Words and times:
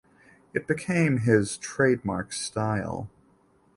It 0.55 0.65
became 0.65 1.19
his 1.19 1.57
trademark 1.59 2.33
style. 2.33 3.11